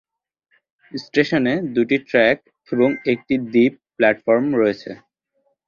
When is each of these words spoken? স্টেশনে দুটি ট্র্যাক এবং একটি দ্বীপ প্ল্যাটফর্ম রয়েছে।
স্টেশনে 0.91 1.53
দুটি 1.75 1.97
ট্র্যাক 2.07 2.37
এবং 2.71 2.89
একটি 3.13 3.35
দ্বীপ 3.51 3.73
প্ল্যাটফর্ম 3.97 4.45
রয়েছে। 4.55 4.91